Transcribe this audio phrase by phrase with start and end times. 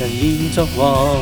[0.00, 1.14] 人已作王。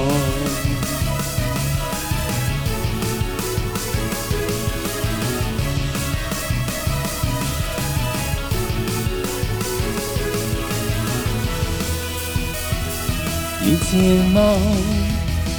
[13.65, 14.57] 热情满，